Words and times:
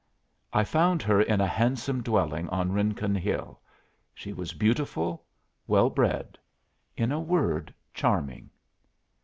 I 0.51 0.63
found 0.63 1.03
her 1.03 1.21
in 1.21 1.41
a 1.41 1.45
handsome 1.47 2.01
dwelling 2.01 2.49
on 2.49 2.71
Rincon 2.71 3.13
Hill. 3.13 3.61
She 4.15 4.33
was 4.33 4.51
beautiful, 4.55 5.27
well 5.67 5.91
bred 5.91 6.39
in 6.97 7.11
a 7.11 7.19
word, 7.19 7.71
charming. 7.93 8.49